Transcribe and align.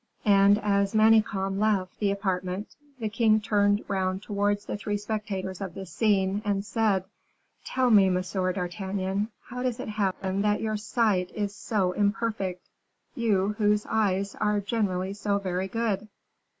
And 0.25 0.57
as 0.57 0.95
Manicamp 0.95 1.59
left 1.59 1.99
the 1.99 2.09
apartment, 2.09 2.75
the 2.97 3.07
king 3.07 3.39
turned 3.39 3.85
round 3.87 4.23
towards 4.23 4.65
the 4.65 4.75
three 4.75 4.97
spectators 4.97 5.61
of 5.61 5.75
this 5.75 5.91
scene, 5.91 6.41
and 6.43 6.65
said, 6.65 7.03
"Tell 7.65 7.91
me, 7.91 8.09
Monsieur 8.09 8.51
d'Artagnan, 8.51 9.27
how 9.43 9.61
does 9.61 9.79
it 9.79 9.89
happen 9.89 10.41
that 10.41 10.59
your 10.59 10.75
sight 10.75 11.29
is 11.35 11.53
so 11.53 11.91
imperfect? 11.91 12.67
you, 13.13 13.49
whose 13.59 13.85
eyes 13.87 14.33
are 14.33 14.59
generally 14.59 15.13
so 15.13 15.37
very 15.37 15.67
good." 15.67 16.07